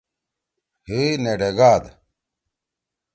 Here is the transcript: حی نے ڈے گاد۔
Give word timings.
حی 0.87 1.01
نے 1.23 1.33
ڈے 1.39 1.49
گاد۔ 1.57 1.83